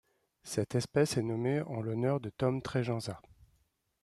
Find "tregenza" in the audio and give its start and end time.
2.63-3.21